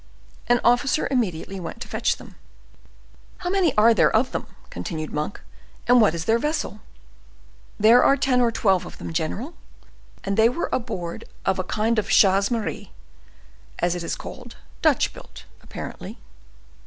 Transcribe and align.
An 0.47 0.59
officer 0.63 1.07
immediately 1.11 1.59
went 1.59 1.79
to 1.81 1.87
fetch 1.87 2.17
them. 2.17 2.33
"How 3.37 3.51
many 3.51 3.71
are 3.77 3.93
there 3.93 4.09
of 4.09 4.31
them?" 4.31 4.47
continued 4.71 5.11
Monk; 5.13 5.39
"and 5.87 6.01
what 6.01 6.15
is 6.15 6.25
their 6.25 6.39
vessel?" 6.39 6.79
"There 7.79 8.01
are 8.03 8.17
ten 8.17 8.41
or 8.41 8.51
twelve 8.51 8.83
of 8.87 8.97
them, 8.97 9.13
general, 9.13 9.53
and 10.23 10.37
they 10.37 10.49
were 10.49 10.69
aboard 10.73 11.25
of 11.45 11.59
a 11.59 11.63
kind 11.63 11.99
of 11.99 12.09
chasse 12.09 12.49
maree, 12.49 12.89
as 13.77 13.93
it 13.93 14.01
is 14.01 14.15
called—Dutch 14.15 15.13
built, 15.13 15.45
apparently." 15.61 16.17